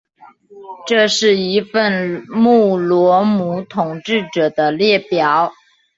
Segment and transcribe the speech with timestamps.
[0.87, 5.53] 这是一份穆罗姆统治者的列表。